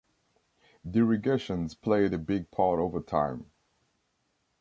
[0.83, 3.51] The irrigations played a big part over time.